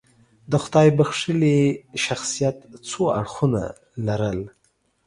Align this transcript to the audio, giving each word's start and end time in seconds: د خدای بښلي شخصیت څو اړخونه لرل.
د 0.51 0.53
خدای 0.63 0.87
بښلي 0.97 1.57
شخصیت 2.05 2.57
څو 2.89 3.01
اړخونه 3.19 3.61
لرل. 4.07 4.39